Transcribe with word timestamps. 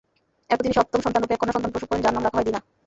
এরপর 0.51 0.63
তিনি 0.65 0.77
সপ্তম 0.79 0.99
সন্তানরূপে 1.05 1.33
এক 1.35 1.39
কন্যা 1.41 1.55
সন্তান 1.55 1.71
প্রসব 1.73 1.87
করেন 1.89 2.03
যার 2.03 2.13
নাম 2.15 2.23
রাখা 2.25 2.37
হয় 2.39 2.47
দিনা। 2.49 2.59